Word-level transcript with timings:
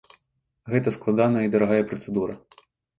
Гэта 0.75 0.95
складаная 0.97 1.45
і 1.47 1.53
дарагая 1.59 1.81
працэдура. 1.95 2.33